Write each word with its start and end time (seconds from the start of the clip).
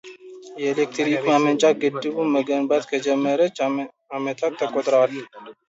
የኤሌክትሪክ 0.61 1.21
ማመንጫ 1.29 1.63
ግድቡን 1.81 2.33
መገንባት 2.37 2.89
ከጀመረች 2.93 3.55
ዓመታት 4.17 4.55
ተቆጥረዋል። 4.63 5.15